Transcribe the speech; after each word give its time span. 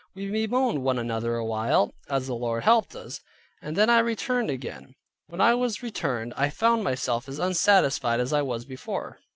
We 0.15 0.31
bemoaned 0.31 0.81
one 0.83 0.97
another 0.97 1.35
a 1.35 1.45
while, 1.45 1.93
as 2.09 2.25
the 2.25 2.33
Lord 2.33 2.63
helped 2.63 2.95
us, 2.95 3.21
and 3.61 3.75
then 3.77 3.87
I 3.87 3.99
returned 3.99 4.49
again. 4.49 4.95
When 5.27 5.39
I 5.39 5.53
was 5.53 5.83
returned, 5.83 6.33
I 6.35 6.49
found 6.49 6.83
myself 6.83 7.29
as 7.29 7.37
unsatisfied 7.39 8.19
as 8.19 8.33
I 8.33 8.41
was 8.41 8.65
before. 8.65 9.19